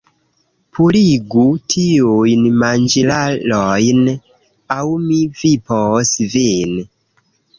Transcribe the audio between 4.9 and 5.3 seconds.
mi